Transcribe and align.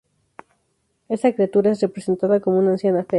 Esta 1.09 1.31
criatura 1.31 1.69
es 1.69 1.79
representada 1.81 2.39
como 2.39 2.57
una 2.57 2.71
anciana 2.71 3.03
fea. 3.03 3.07